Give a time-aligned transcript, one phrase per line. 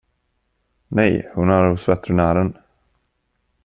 [0.87, 2.57] Nej, hon är hos veterinären.